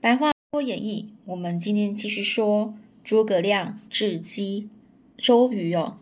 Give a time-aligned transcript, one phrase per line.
[0.00, 0.32] 白话
[0.64, 4.70] 演义，我们今天继续说诸葛亮智击
[5.18, 5.98] 周瑜哦，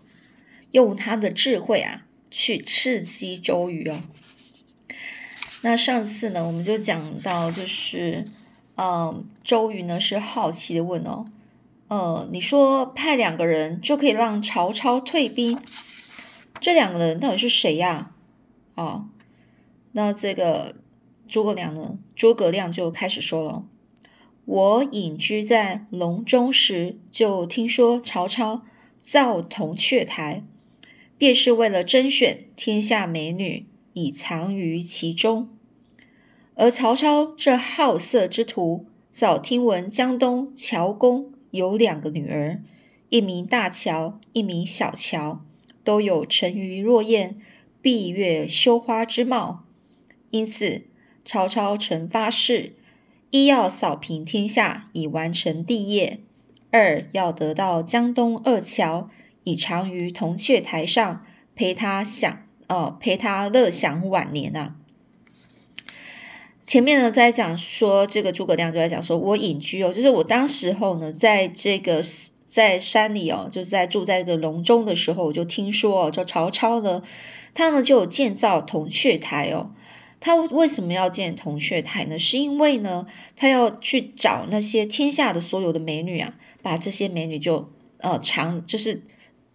[0.70, 4.02] 用他的智慧啊去刺激周瑜哦。
[5.62, 8.28] 那上次呢，我们就讲到，就是
[8.76, 11.26] 嗯，周瑜呢是好奇的问哦，
[11.88, 15.58] 呃，你说派两个人就可以让曹操退兵，
[16.60, 18.12] 这两个人到底是谁呀？
[18.76, 19.08] 哦，
[19.90, 20.76] 那这个。
[21.28, 21.98] 诸葛亮呢？
[22.16, 23.62] 诸葛亮就开始说了
[24.48, 28.62] ：“我隐居在隆中时，就听说曹操
[28.98, 30.42] 造铜雀台，
[31.18, 35.50] 便是为了甄选天下美女，以藏于其中。
[36.54, 42.62] 而曹操这好色之徒，早听闻江东乔公有两个女儿，
[43.10, 45.44] 一名大乔，一名小乔，
[45.84, 47.38] 都有沉鱼落雁、
[47.82, 49.64] 闭月羞花之貌，
[50.30, 50.84] 因此。”
[51.22, 52.72] 曹操曾发誓：
[53.30, 56.20] 一要扫平天下，以完成帝业；
[56.70, 59.10] 二要得到江东二乔，
[59.44, 64.76] 以长于铜雀台上，陪他享呃陪他乐享晚年啊。
[66.62, 72.02] 前面呢在讲说，这个诸葛亮就在讲说，我隐居哦，就是我当时候呢，在这个
[72.46, 77.02] 在山里哦，就是在住在一个隆中的时候，我就听说哦，这曹操呢，
[77.52, 79.70] 他呢就有建造铜雀台哦。
[80.20, 82.18] 他为什么要建铜雀台呢？
[82.18, 89.02] 是因为呢，他要去找那些天下的所有的美女啊，把这些美女就呃长，就是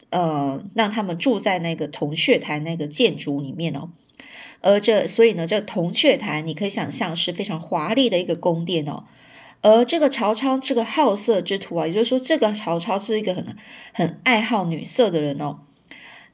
[0.09, 3.89] 呃让他们住在那个铜雀台那个建筑里面哦。
[4.61, 9.03] 而这所以呢，这铜雀台你可以想象是非常华丽的一个宫殿哦。
[9.61, 13.55] 而这个曹操这个好色之徒啊，也就是说，这个曹操是一个很
[13.93, 15.59] 很爱好女色的人哦。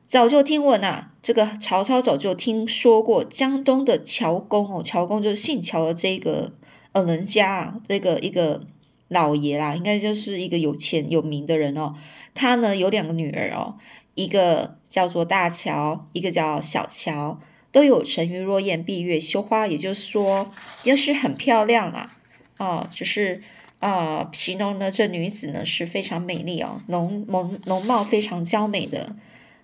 [0.10, 6.52] 早就听闻呐，这个曹操早就听说过江东的乔公哦，乔公就是姓乔的这个
[6.94, 8.66] 呃人家啊，这个一个
[9.08, 11.94] 老爷啦，应该就是一个有钱有名的人哦。
[12.34, 13.76] 他呢有两个女儿哦，
[14.16, 17.40] 一个叫做大乔，一个叫小乔，
[17.72, 20.52] 都有沉鱼落雁、闭月羞花，也就是说，
[20.84, 22.18] 也是很漂亮啊。
[22.58, 23.44] 哦，就是
[23.78, 29.16] 啊，形容呢这女子呢是非常美丽哦，容容容貌非常娇美的。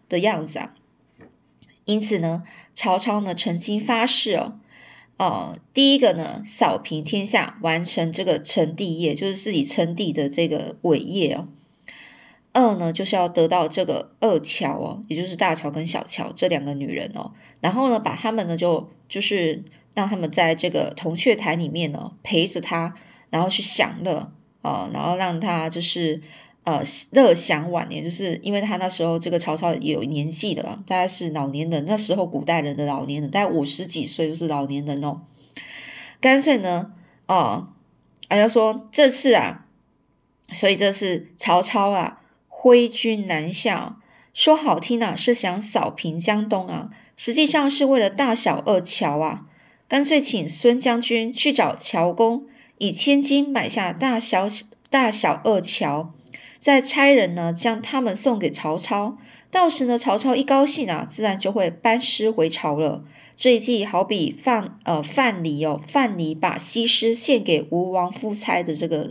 [0.08, 0.74] 的样子啊，
[1.86, 2.44] 因此呢，
[2.74, 4.60] 曹操呢曾经发誓哦，
[5.18, 11.48] 哦，第一个呢扫平天下，完成这个成帝业，就是自己称帝的这个伟业哦。
[12.54, 22.96] 二呢就是要得到这个二乔哦，也就是大乔跟小乔这两个女人哦，然后呢把他们呢就就是让他们在这个铜雀台里面呢陪着他，
[23.30, 26.22] 然后去享乐啊，然后让他就是。
[26.66, 31.86] 呃，乐享晚年，就是因为他那时候这个曹操有年纪的了，大概是老年人。
[31.86, 35.22] 那时候古代人的老年人，大概五十几岁就是老年人哦。
[36.20, 36.92] 干脆呢，
[37.28, 37.68] 哦，
[38.28, 39.68] 还要说这次啊，
[40.52, 43.98] 所以这次曹操啊，挥军南下，
[44.34, 49.46] 说好听啊，是想扫平江东啊，实际上是为了大小二乔啊。
[49.88, 52.48] 干脆请孙将军去找乔公，
[52.80, 54.48] 以千金买下大小
[54.90, 56.15] 大小二乔。
[56.66, 59.20] 再差人呢，将他们送给曹操。
[59.52, 63.06] 到时呢，曹操一高兴啊，自然就会班师回朝了。
[63.36, 69.08] 这一计好比范呃范蠡哦，范蠡把西施献给吴王夫差的这个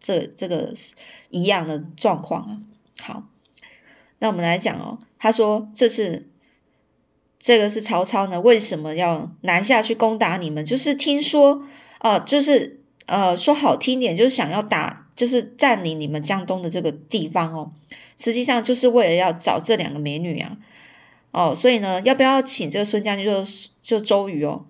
[0.00, 0.72] 这这个
[1.28, 2.56] 一样的状况啊。
[2.98, 3.24] 好，
[4.20, 4.98] 那我们来讲哦。
[5.18, 6.30] 他说这是
[7.38, 10.64] 这个是曹操呢，为什么要南下去攻打你们？
[10.64, 11.62] 就是听说
[12.00, 15.03] 哦，就是呃说好听点，就是想要打。
[15.16, 17.72] 就是占领你们江东的这个地方哦，
[18.16, 20.56] 实际上就是为了要找这两个美女啊，
[21.30, 23.44] 哦，所以呢，要不要请这个孙将军就
[23.82, 24.66] 就周瑜哦，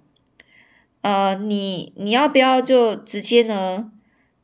[1.01, 3.91] 呃，你你要不要就直接呢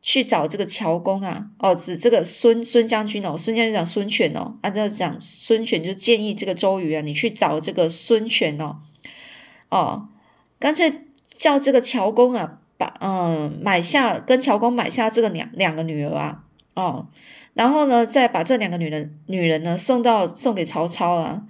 [0.00, 1.50] 去找这个乔公啊？
[1.58, 8.78] 哦，指这个孙孙将军哦，孙将军讲孙权哦，按照讲孙权就建议这个周瑜啊，你去找这个孙权哦，
[9.68, 10.08] 哦，
[10.58, 11.02] 干脆
[11.36, 12.59] 叫这个乔公啊。
[12.80, 16.42] 把嗯买下跟乔公买下这个两两个女儿啊
[16.72, 17.06] 哦，
[17.52, 21.42] 然后呢再把这两个女人女人呢送到送给曹操啊，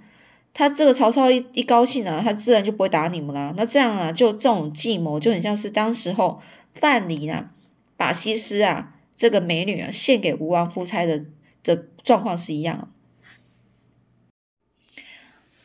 [0.53, 3.53] 他这个曹操一一高兴啊，他自然就不会打你们啦。
[3.55, 6.41] 那这样啊，就这种计谋就很像是当时候
[6.75, 7.51] 范蠡啊
[7.95, 11.23] 把西施啊这个美女啊献给吴王夫差的
[11.63, 12.91] 的状况是一样。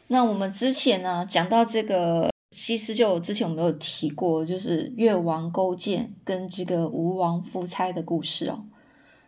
[0.06, 2.30] 那我们之前呢讲到这个。
[2.58, 8.64] 西施就之前我们有提过，就是越王勾践跟这个吴王夫差的故事哦。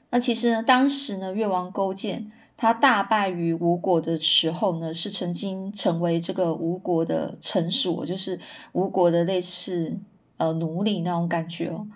[0.09, 8.41] 那其实呢，当时呢，越王勾践他大败于吴国的时候呢，是曾经成为这个吴国的臣属，就是
[8.73, 9.99] 吴国的类似
[10.39, 11.87] 呃奴隶那种感觉哦。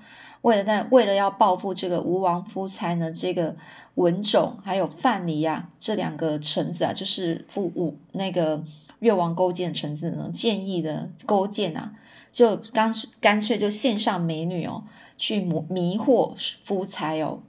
[0.43, 3.57] 为了那为了要报复这个吴王夫差呢，这个
[3.95, 8.63] 文种还有范蠡啊这两个臣子啊，就是父武那个
[9.03, 11.93] 越王勾践臣子呢，建议的勾践啊，
[12.31, 14.85] 就干干脆就献上美女哦，
[15.17, 17.41] 去迷迷惑夫差哦。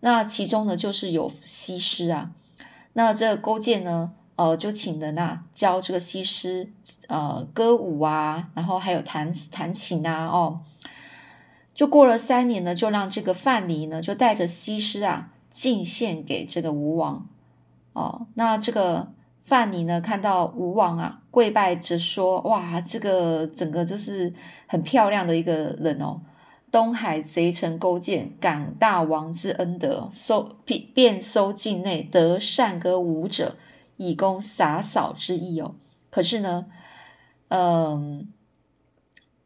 [0.00, 2.32] 那其中呢，就是有西施啊。
[2.94, 6.72] 那这勾践呢，呃，就请人啊教这个西施
[7.08, 10.60] 呃歌舞啊，然后还有弹弹琴啊，哦。
[11.74, 17.26] 就过了三年呢，就让这个范蠡呢，就带着西施啊进献给这个吴王
[17.92, 18.26] 哦。
[18.32, 24.32] 那这个范蠡呢，看到吴王啊跪拜着说：“哇，这个整个就是
[24.66, 26.20] 很漂亮的一个人哦。”
[26.70, 33.56] 东海贼臣勾践感大王之恩德，收便收境内得善歌舞者，
[33.96, 35.74] 以供洒扫之意哦。
[36.10, 36.66] 可是呢，
[37.48, 38.28] 嗯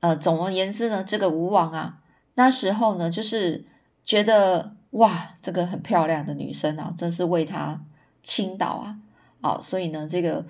[0.00, 2.00] 呃，总而言之呢，这个吴王啊。
[2.34, 3.64] 那时候呢，就是
[4.04, 7.80] 觉得哇，这个很漂亮的女生啊，真是为他
[8.22, 8.98] 倾倒啊！
[9.44, 10.42] 哦，所以呢，这个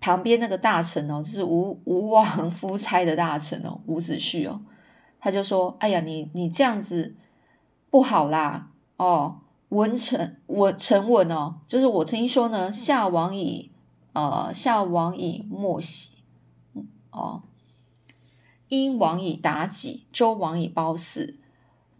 [0.00, 4.60] 旁边那个大臣哦，就是吴 吴王夫差的大臣哦，伍子胥哦，
[5.18, 7.16] 他就说：“哎呀，你你这样子
[7.88, 8.70] 不好啦！
[8.98, 9.40] 哦，
[9.70, 13.70] 文臣文臣文哦，就是我听说呢，夏王以
[14.12, 16.18] 呃夏王以莫喜
[17.10, 17.42] 哦。”
[18.68, 21.40] 殷王以妲己，周王以褒姒。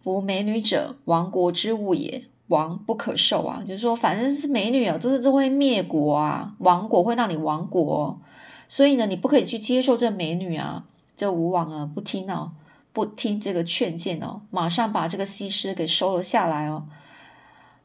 [0.02, 3.62] 夫美女者，亡国之物也，亡不可受啊！
[3.64, 8.20] 就是说，反正是美女啊，都是都会灭国啊，亡国会让你亡国，
[8.68, 10.84] 所以呢，你不可以去接受这美女啊。
[11.16, 12.52] 这吴王啊，不听哦，
[12.92, 16.86] 不听这个劝谏哦，马上把这个西施给收了下来哦。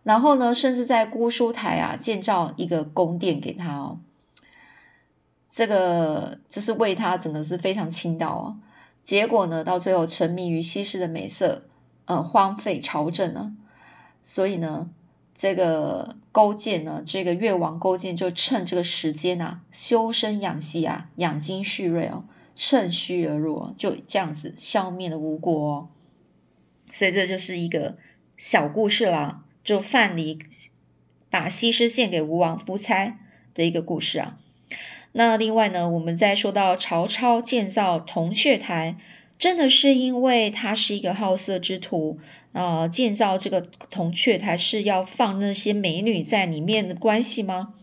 [0.02, 4.00] 然后呢，甚至在姑苏台啊，建造一个宫殿给他哦。
[5.52, 8.58] 这个就是为他整个是非常倾倒哦。
[9.04, 11.64] 结果呢，到最后沉迷于西施的美色，
[12.06, 13.52] 呃，荒废朝政了。
[14.28, 14.90] 所以呢，
[15.36, 22.26] 这个勾践呢，这个越王勾践就趁这个时间啊，修身养息啊，养精蓄锐哦，
[22.56, 25.88] 趁虚而入，就这样子消灭了吴国。
[26.92, 27.98] 所以这就是一个
[28.36, 30.42] 小故事啦，就范蠡
[31.30, 33.20] 把西施献给吴王夫差
[33.54, 34.40] 的一个故事啊。
[35.12, 38.98] 那另外呢，我们再说到曹操建造铜雀台，
[39.38, 42.18] 真的是因为他是一个好色之徒
[42.54, 42.88] 啊？
[42.88, 47.74] 建造这个铜雀台是要放那些美女在里面的关系吗？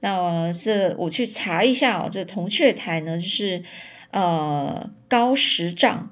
[0.00, 3.64] 那这我去查一下哦，这铜雀台呢，就是
[4.10, 6.10] 呃高十丈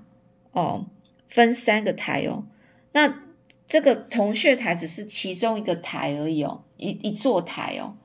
[0.53, 0.87] 哦，
[1.29, 2.45] 分三个台哦。
[2.93, 3.23] 那
[3.69, 7.97] 这个铜雀台只是其中一个台而已哦，一一座台哦。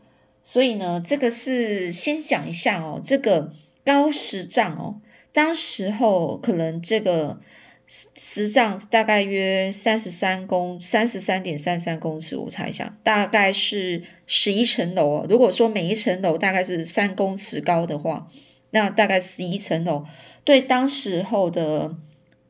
[0.44, 3.54] 所以呢，这个是先讲一下哦，这个
[3.86, 5.00] 高十丈哦，
[5.31, 7.39] 当时候可能这个
[7.85, 15.25] 十十丈大概约三十三公三十三点三三公尺，我猜一下，大概是十一层楼。
[15.29, 18.27] 如果说每一层楼大概是三公尺高的话，
[18.71, 20.05] 那大概十一层楼，
[20.43, 21.95] 对当时候的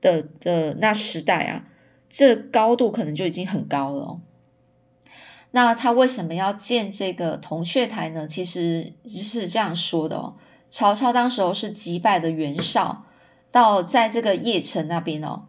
[0.02, 1.68] 的的那时代啊，
[2.10, 4.20] 这高度可能就已经很高了。
[5.52, 8.28] 那他为什么要建这个铜雀台呢？
[8.28, 10.36] 其实是这样说的哦。
[10.70, 13.04] 曹操当时候是击败的袁绍，
[13.52, 15.44] 到在这个邺城那边哦，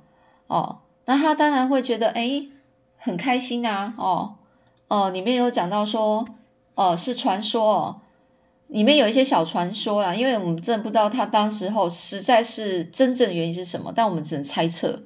[0.46, 2.46] 哦，那他当然会觉得哎
[2.96, 4.36] 很开心啊，哦，
[4.88, 6.26] 哦，里面有讲到说，
[6.74, 8.00] 哦是传说哦，
[8.68, 15.02] 里面有一些小传说啦，因为我们真的不知道他当时候实在是真正的原因是什么，但我们只能猜测。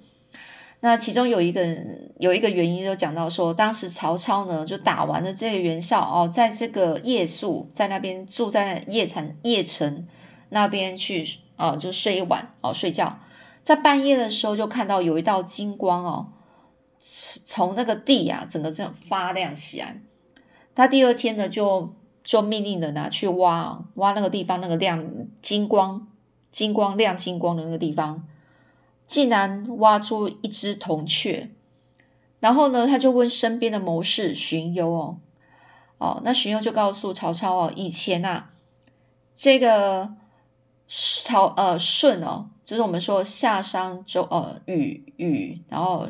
[0.81, 1.67] 那其中有一个
[2.19, 10.07] 有一个原因，就讲到说，当时曹操呢就打完了这个袁绍哦，在这个夜宿在那边住在邺城邺城
[10.55, 13.19] 那边去啊，就睡一晚哦，睡觉，
[13.63, 16.29] 在半夜的时候就看到有一道金光哦，
[17.45, 20.01] 从那个地啊整个这样发亮起来。
[20.75, 21.93] 他第二天呢就
[22.23, 25.05] 就命令人拿去挖挖那个地方那个亮
[25.43, 26.07] 金光
[26.51, 28.27] 金光亮金光的那个地方。
[29.07, 31.51] 竟然挖出一只铜雀，
[32.41, 35.19] 然后呢，他就问身边的谋士荀攸哦，
[35.99, 38.45] 哦，那荀攸就告诉曹操哦，以前呐，
[39.35, 40.15] 这个
[40.89, 46.07] 朝呃舜哦，就是我们说夏商周呃禹禹，然后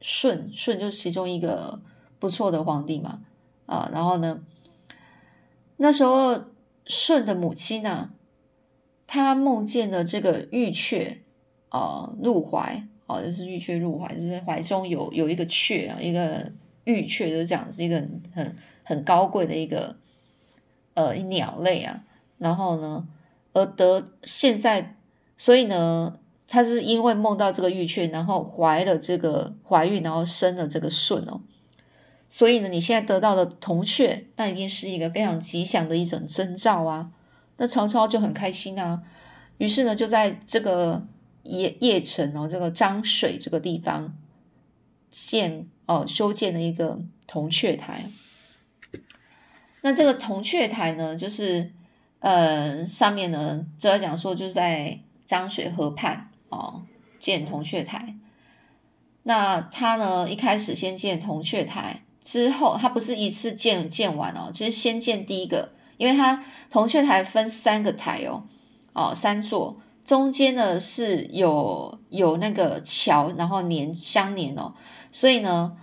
[0.00, 1.80] 舜舜就是其中一个
[2.18, 3.20] 不错的皇帝嘛，
[3.66, 4.40] 啊，然后呢，
[5.76, 6.44] 那时候
[6.86, 8.10] 舜的母亲呢，
[9.06, 11.22] 她梦见了这个玉雀。
[11.68, 16.50] 呃，入怀哦，就是玉雀入怀，就是怀中有有一个雀啊，一个
[16.84, 19.96] 玉雀，就是讲是一个很很很高贵的一个
[20.94, 22.04] 呃鸟类啊。
[22.38, 23.06] 然后呢，
[23.56, 24.96] 而得现在，
[25.38, 31.40] 所以呢，他是因为梦到这个玉雀，然后怀了这个怀孕，然后生了这个舜哦。
[32.28, 37.10] 所以呢，你现在得到的铜雀，那一定是一个非常吉祥的一种征兆啊。
[37.56, 39.02] 那曹操就很开心啊，
[39.56, 41.06] 于是呢，就在这个
[41.44, 44.14] 邺邺城哦，这个漳水这个地方
[45.10, 48.10] 建哦修建了一个铜雀台。
[49.80, 51.72] 那这个铜雀台呢，就是
[52.20, 56.82] 呃上面呢，就要讲说就是在漳水河畔哦
[57.18, 58.16] 建铜雀台。
[59.22, 62.02] 那他呢一开始先建铜雀台。
[62.28, 68.42] 之后，它不是一次建建完哦，其实先建第一个，因为它铜雀台分三个台哦，
[68.94, 74.74] 哦三座，中间呢是有有那个桥，然后连相连哦，
[75.12, 75.76] 所以呢，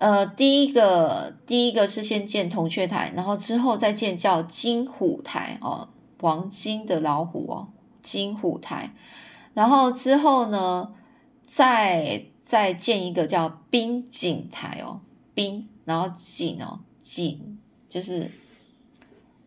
[0.00, 7.68] 呃，第一个第一个是先建铜雀台，然后之后再建叫金虎台哦，黄金的老虎哦，
[8.00, 8.94] 金虎台，
[9.52, 10.94] 然后之后呢，
[11.44, 15.02] 再再建一个叫冰景台哦。
[15.34, 18.30] 冰，然后井哦，井就是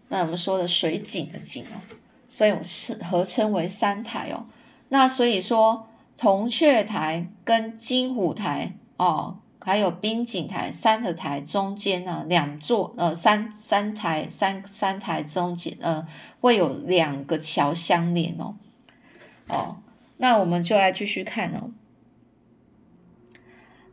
[0.10, 1.82] 那我们说的水井的井哦，
[2.28, 4.46] 所以我是合称为三台哦。
[4.90, 16.06] 那所以说铜雀台跟金虎台哦，还有冰井台三个台中间呢，两座呃三三台三三台中间呃
[16.42, 18.56] 会有两个桥相连哦
[19.48, 19.78] 哦，
[20.18, 21.72] 那我们就来继续看哦，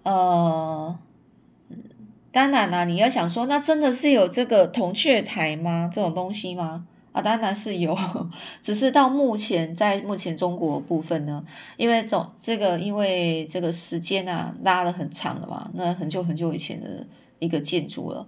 [0.03, 0.99] 呃。
[2.33, 5.91] 当然啦，你要想说，那真的是有这个铜雀台吗？
[5.93, 6.87] 这种东西吗？
[7.21, 7.97] 当然是有，
[8.63, 11.45] 只是到目前，在目前中国部分呢，
[11.77, 17.07] 因为总这个，因为这个时间啊拉的很长了嘛，那很久很久以前的
[17.39, 18.27] 一个建筑了。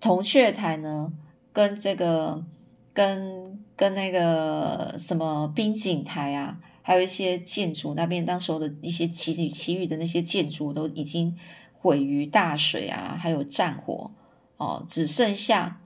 [0.00, 1.12] 铜雀台呢，
[1.52, 2.44] 跟这个，
[2.92, 11.36] 跟跟那个什么冰景台啊，还有一些建筑那边，当时候的一些其余其余的那些建筑都已经。
[11.78, 14.10] 毁于大水啊，还有战火
[14.56, 15.80] 哦，只剩下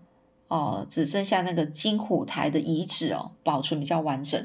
[0.51, 4.45] 哦，只剩下那个金虎台的遗址哦，保存比较完整。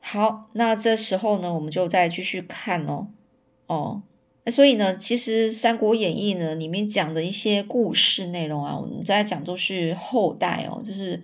[0.00, 3.06] 好，那这时候呢，我们就再继续看哦
[3.68, 4.02] 哦，
[4.44, 11.22] 那所以呢，其实《三国演义》呢里面讲的一些故事内容啊，我们在讲都是后代哦，就是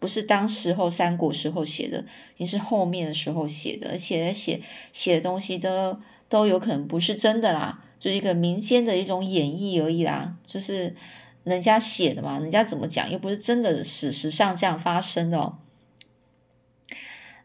[0.00, 2.04] 不是当时候三国时候写的，
[2.36, 4.60] 也是后面的时候写的，而且写
[4.92, 5.96] 写的东西都
[6.28, 7.84] 都有可能不是真的啦。
[8.00, 10.96] 就是一个民间的一种演绎而已啦，就是
[11.44, 15.58] 人家写的嘛，人家怎么讲又不是真的史实上这样发生的哦。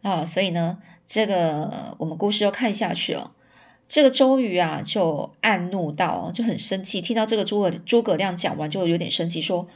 [0.01, 3.31] 啊，所以呢，这个我们故事又看下去哦。
[3.87, 9.67] 这个周瑜啊，就暗怒到，就很生气，听到这个诸葛诸葛亮讲完，就有点生气，说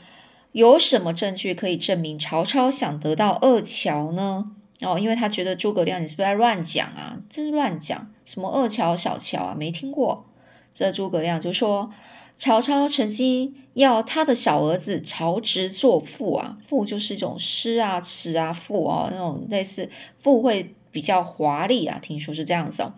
[0.51, 4.51] 有什么证据可以证明曹操想得到二乔呢？
[4.81, 7.19] 哦，因为他觉得诸葛亮你是不是在乱讲啊？
[7.29, 10.25] 真乱讲，什么二乔小乔啊，没听过。
[10.73, 11.91] 这诸葛亮就说
[12.39, 22.93] ：“曹操曾经要他的小儿子曹植做赋啊，赋就是一种诗啊、词啊、赋哦，那种类似赋会比较华丽啊，听说是这样子哦。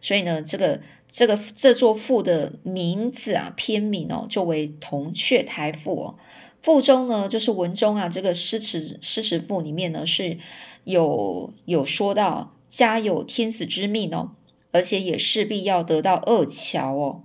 [0.00, 6.14] 所以呢，这个这个这座赋的名字啊，篇名哦，就为《铜雀台赋》哦。
[6.62, 10.38] 赋中呢，就是文中啊，这个诗词诗词赋里面呢，是
[10.84, 14.30] 有有说到家有天子之命哦。”
[14.72, 17.22] 而且也势必要得到二乔哦，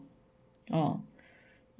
[0.69, 1.01] 哦，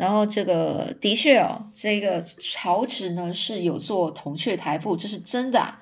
[0.02, 5.76] 然后这个的确哦，这个曹植呢是有做《铜雀台赋》，这是真的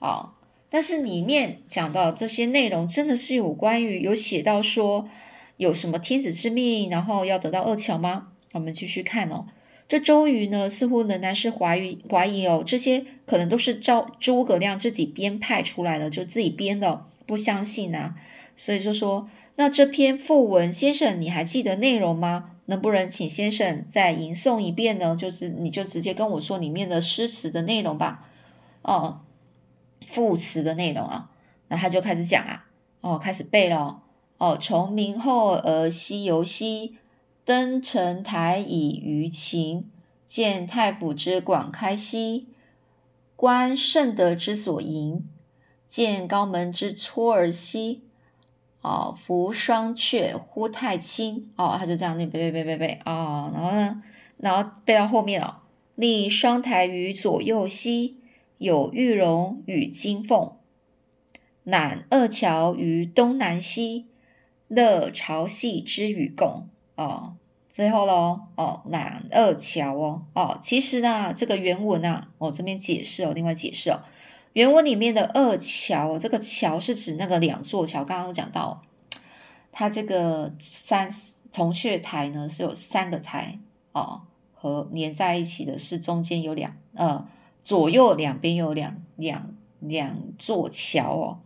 [0.00, 0.34] 啊。
[0.68, 5.08] 但是里面讲到这些内容，真的是有关于有写到说
[5.56, 8.26] 有什么天子之命，然后要得到二乔吗？
[8.52, 9.46] 我们继续看哦。
[9.88, 18.14] 这周瑜呢，似乎仍然是怀疑怀疑哦，这些可能都是赵诸葛亮自己编派出来的，就自己编的，不相信啊。
[18.54, 22.50] 所以就说，那这篇赋文，先生你还记得内容吗？
[22.66, 25.16] 能不能请先生再吟诵一遍呢？
[25.16, 28.28] 就是你就直接跟我说里面的诗词的内容吧。
[28.82, 29.20] 哦，
[30.06, 31.30] 赋词的内容啊，
[31.68, 32.66] 那他就开始讲啊，
[33.00, 34.02] 哦，开始背了。
[34.38, 36.96] 哦，从明后而西游兮，
[37.44, 39.90] 登城台以娱情，
[40.26, 42.48] 见太府之广开兮，
[43.36, 45.28] 观圣德之所营，
[45.86, 48.03] 见高门之撮儿兮。
[48.84, 51.50] 哦，扶双阙忽太清。
[51.56, 54.02] 哦，他就这样念背背背背背啊，然后呢，
[54.36, 55.62] 然后背到后面了。
[55.96, 58.18] 立双台于左右兮，
[58.58, 60.56] 有玉龙与金凤；
[61.62, 64.06] 揽二乔于东南兮，
[64.66, 66.68] 乐朝夕之与共。
[66.96, 67.36] 哦，
[67.68, 74.02] 最后喽，哦，揽二乔哦，哦，其实呢，这个原文啊，我这边解释哦，另外解释哦，
[74.54, 78.04] 原文里面的二桥，这个桥是指那个两座桥。
[78.04, 78.82] 刚刚有讲到，
[79.72, 81.10] 它这个三
[81.52, 83.58] 铜雀台呢是有三个台
[83.92, 87.26] 哦，和连在一起的是中间有两呃
[87.64, 91.40] 左右两边有两两两座桥哦。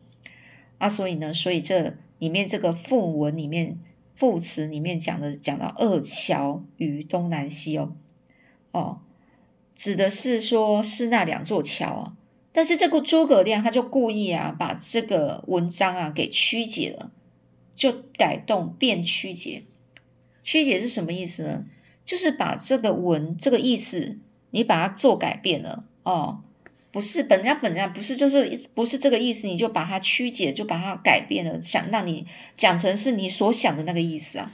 [0.76, 3.78] 啊，所以呢，所以这里面这个赋文里面
[4.14, 7.94] 副词里面讲的讲到二桥于东南西哦，
[8.72, 9.00] 哦，
[9.74, 12.14] 指的是说是那两座桥啊。
[12.52, 17.12] 但是这个诸葛亮他就故意啊，把这个文章啊给曲解了，
[17.74, 19.64] 就改动变曲解。
[20.42, 21.66] 曲解是什么意思呢？
[22.04, 24.18] 就是把这个文这个意思，
[24.50, 26.42] 你把它做改变了哦。
[26.90, 34.52] 不是本家本家不是就是不是这个意思，你就把它曲解，就把它改变了，想让你讲成是你所想的那个意思啊。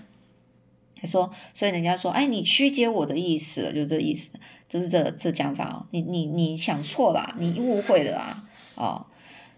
[0.96, 4.30] 他说，所以人家说，哎，你曲解我的意思了，就这意思，
[4.75, 5.87] 就是这这讲法哦。
[5.93, 8.43] 你你你想错了，你误会了啊，
[8.75, 9.07] 哦，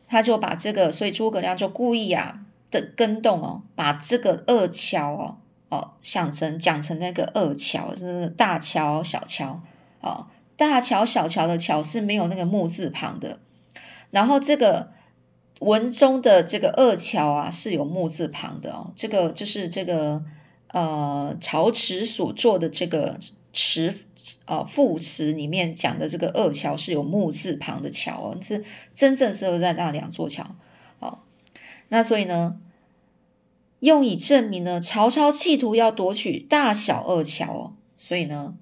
[0.06, 5.38] 他就把这个，所以诸葛亮就故意啊的跟动哦，把这个二桥哦
[5.70, 9.62] 哦想成讲成那个二桥，是大桥小桥
[10.02, 10.26] 哦。
[10.58, 13.38] 大桥小桥的桥是没有那个木字旁的，
[14.10, 14.90] 然后这个
[15.60, 20.22] 文中的这个二桥啊是有木字旁的哦，这个就是这个
[20.68, 23.18] 呃曹植所做的这个
[23.56, 23.92] 词
[24.44, 30.54] 呃副词里面讲的这个二桥是有木字旁的桥哦，是真正是在那两座桥
[31.00, 31.18] 哦，
[31.88, 32.60] 那所以呢，
[33.80, 38.54] 用以证明呢曹操企图要夺取大小二桥哦，所以呢。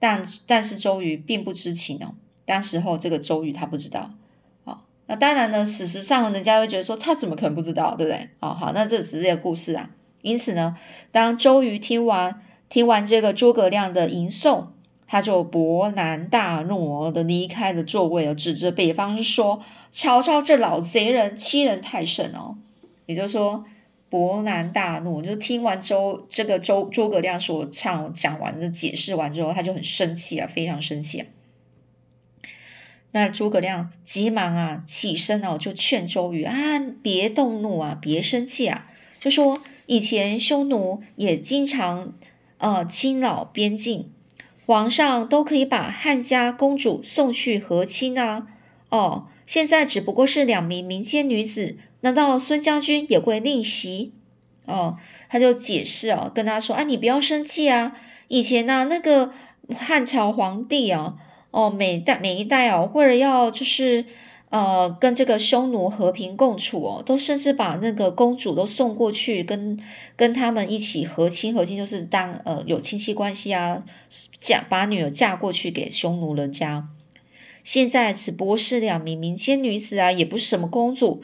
[0.00, 2.14] 但但是周瑜并不知情哦，
[2.44, 4.12] 当时候这个周瑜他不知道，
[4.62, 4.78] 哦，
[5.08, 8.28] 那当然呢，事实上人家会觉得说他怎么可能不知道，对不对？
[8.38, 9.90] 哦，好，那这只是一个故事啊。
[10.22, 10.76] 因此呢，
[11.10, 14.66] 当周瑜听完听完这个诸葛亮的吟诵，
[15.06, 22.58] 他就勃然大怒的离开了座位，指着北方说：“曹操这老贼人欺人太甚哦！”
[23.06, 23.64] 也就是说。
[24.10, 31.26] 勃然大怒，就听完周这个周诸葛亮所唱讲完的解释完之后，他就很生气啊，非常生气啊。
[33.10, 36.54] 那诸葛亮急忙啊起身哦，就劝周瑜啊，
[37.02, 38.86] 别动怒啊，别生气啊，
[39.20, 42.14] 就说以前匈奴也经常
[42.58, 44.10] 呃侵扰边境，
[44.66, 48.46] 皇上都可以把汉家公主送去和亲啊，
[48.90, 51.78] 哦，现在只不过是两名民间女子。
[52.02, 54.12] 难道孙将军也会逆袭？
[54.66, 54.96] 哦，
[55.28, 57.96] 他就解释哦，跟他说：“啊，你不要生气啊！
[58.28, 59.32] 以前呢，那个
[59.74, 61.16] 汉朝皇帝啊，
[61.50, 64.04] 哦，每代每一代哦，为了要就是
[64.50, 69.78] 呃跟这个匈奴和平共处哦，都甚至把那个公主都送过去，跟
[70.16, 73.82] 跟他们一起和亲和亲，就是当呃有亲戚关系啊，
[74.38, 76.88] 嫁把女儿嫁过去给匈奴人家。
[77.62, 81.22] 现在只不过是两名民间女子啊，也不是什么公主。”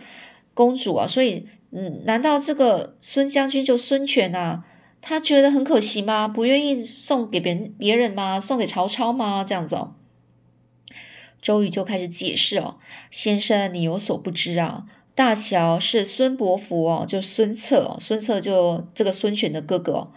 [0.55, 4.65] 公主啊，所以，嗯，难道这个孙将军就孙权啊？
[5.01, 6.29] 他觉得很可惜吗？
[6.29, 8.39] 不愿意送给别人别人吗？
[8.39, 9.43] 送给曹操吗？
[9.43, 9.95] 这样子哦。
[11.45, 12.79] 周瑜就开始解释哦，
[13.11, 20.11] 先生你有所不知啊，大乔是孙伯符哦，就孙策哦，孙策就这个孙权的哥哥，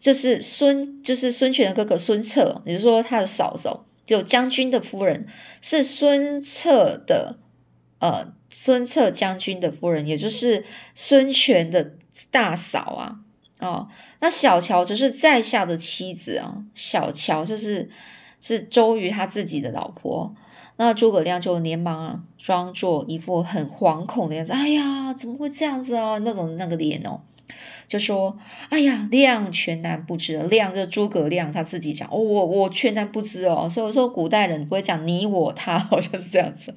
[0.00, 3.68] 就是孙就是孙权的哥哥孙策，也就是说他的嫂子，
[4.04, 5.28] 就将军的夫人
[5.60, 7.38] 是孙策的，
[8.00, 8.32] 呃。
[8.54, 10.62] 孙策将军的夫人，也就是
[10.94, 11.94] 孙权的
[12.30, 13.16] 大嫂啊，
[13.60, 13.88] 哦，
[14.20, 16.62] 那小乔则是在下的妻子啊。
[16.74, 17.88] 小乔就是
[18.42, 20.34] 是周瑜他自己的老婆。
[20.84, 24.52] 那诸葛亮就连忙啊，装作一副很惶恐的样子。
[24.52, 26.18] 哎呀，怎么会这样子啊？
[26.18, 27.20] 那种那个脸哦，
[27.86, 28.36] 就说
[28.68, 36.74] ：“哎呀，亮全然不知。”亮就诸葛亮他自己讲：“哦，我我全然不知哦。”所以说，古代人不会讲你我他，好像是这样子。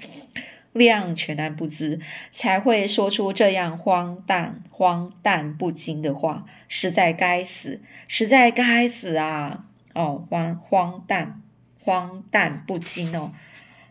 [0.74, 2.00] 亮全然不知，
[2.32, 9.66] 才会说出这样荒诞、荒诞不经的话，实在该死，实在该死啊！
[9.94, 11.42] 哦，荒荒诞、
[11.82, 13.32] 荒诞不经哦，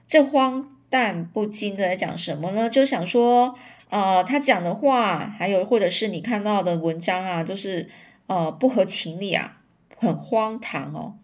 [0.06, 2.68] 这荒诞不经的在讲什么呢？
[2.68, 3.54] 就想说，
[3.90, 7.88] 呃，他讲的话，还有或者是你看到的文章啊，就是
[8.26, 9.58] 呃不合情理啊，
[9.96, 11.14] 很荒唐哦，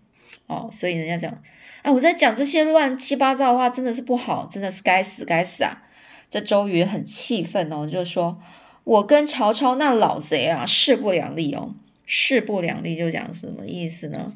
[0.46, 1.42] 哦，所以人家讲。
[1.82, 5.82] 哎，我在讲这些乱七八糟的话，真的是不好，真的是该死该死啊！
[6.30, 8.38] 这周瑜很气愤哦，就说
[8.84, 11.72] ：“我跟曹操那老贼啊，势不两立哦，
[12.04, 14.34] 势不两立。”就讲什么意思呢？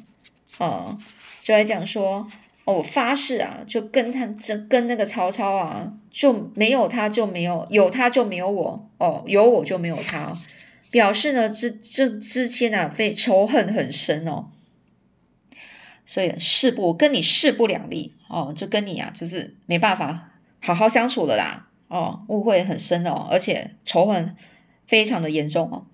[0.57, 0.99] 哦，
[1.39, 2.27] 就来讲说
[2.65, 10.37] ：“哦，我发誓啊，就跟他这跟那个曹操啊，就没有他就没有，有他就没有我哦，有我就没有他。”
[10.91, 14.51] 表示呢，这这之间啊，非仇恨很深哦。
[16.07, 24.37] 所以势不跟你势不两立哦，就跟你啊，就是没办法好好相处了啦，哦，误会很深哦，而且仇恨
[24.87, 25.85] 非常的严重哦。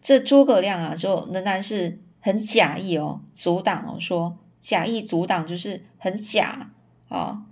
[0.00, 6.70] 这诸葛亮啊，就仍然是很假意哦，阻挡哦，说假意阻挡就是很假
[7.08, 7.42] 啊，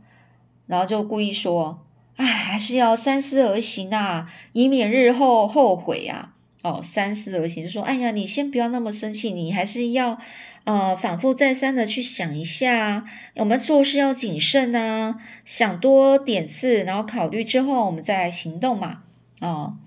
[0.66, 6.32] 然后就故意说，哎，还是要三思而行啊，以免日后后悔呀。
[6.64, 10.18] 哦，三思而行，就说，哎呀，你先不要那么生气，你还是要。
[10.64, 13.06] 呃，反复再三的去想一下，
[13.37, 19.04] 我们做事要谨慎啊，想多点次，然后考虑之后，我们再来行动嘛。
[19.40, 19.78] 哦，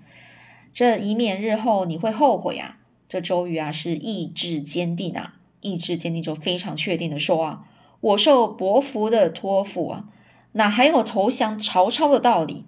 [0.74, 2.78] 这以免日后你会后悔啊。
[3.08, 7.64] 这周瑜啊是意志坚定啊，意志坚定就非常确定的说啊，
[8.02, 10.04] 我受伯服的托付啊，
[10.52, 12.66] 哪还有投降曹操的道理？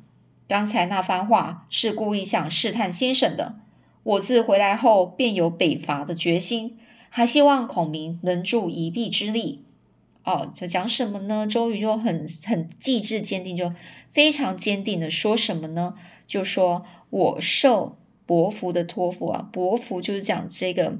[0.48, 3.56] 刚才那番话是故意想试探先生的。
[4.02, 6.78] 我自回来后便有北伐的决心。
[7.08, 9.62] 还希望孔明能助一臂之力
[10.24, 10.50] 哦。
[10.52, 11.46] 就讲什么呢？
[11.46, 13.72] 周瑜就很很意志坚定，就
[14.12, 15.94] 非常坚定的说什么呢？
[16.26, 20.98] 就说我受伯服的托付啊，伯服就是讲这个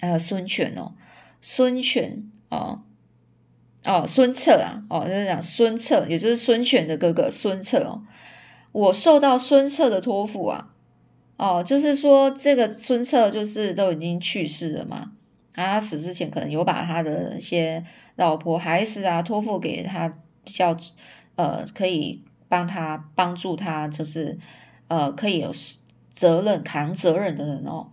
[0.00, 0.92] 呃孙权哦，
[1.40, 2.82] 孙权哦
[3.86, 8.02] 哦孙策啊哦，就是讲孙策，也就是孙权的哥哥孙策哦，
[8.72, 10.72] 我受到孙策的托付啊。
[11.38, 15.12] 哦，就是说这个孙策就是都已经去世了嘛，
[15.52, 17.84] 他死之前可能有把他的一些
[18.16, 20.08] 老婆孩子啊托付给他
[20.42, 20.74] 比较
[21.34, 24.38] 呃可以帮他帮助他，就是
[24.88, 25.52] 呃可以有
[26.10, 27.88] 责任扛责任的人哦，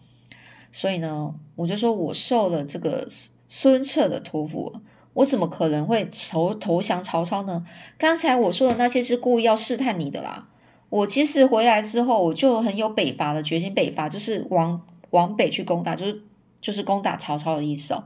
[0.71, 3.10] 所以呢，我就说我受了这个
[3.49, 4.73] 孙策的托付，
[5.13, 7.65] 我怎么可能会投投降曹操呢？
[7.97, 10.47] 刚才我说的那些是故意要试探你的啦。
[10.89, 13.73] 我其实回来之后，我就很有北伐的决心。
[13.73, 16.21] 北伐就是往往北去攻打，就是
[16.62, 18.04] 就是攻打曹操的意思哦。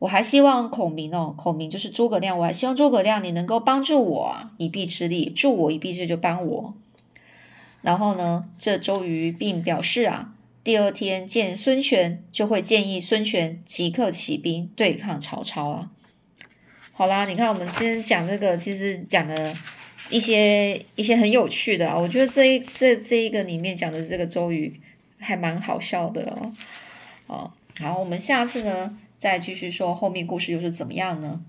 [0.00, 6.74] 我还希望孔明哦，孔明就是诸葛亮，我还希望诸葛亮你能够帮助我一臂之力，助我一臂之力就帮我。
[7.82, 15.90] 然后呢，这周瑜并表示啊，第二天见孙权就会建议孙权即刻起兵对抗曹操啊。
[16.92, 19.56] 好啦，你看我们今天讲这个，其实讲的。
[20.10, 24.80] 一些一些很有趣的啊，我觉得这一这这一个里面讲的这个周瑜
[25.18, 26.52] 还蛮好笑的哦，
[27.26, 31.42] 哦，好，我们下次呢再继续说后面故事又是怎么样呢？